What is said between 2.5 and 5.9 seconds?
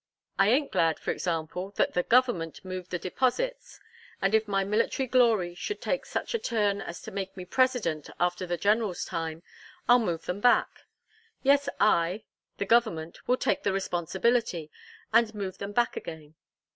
moved the deposites, and if my military glory should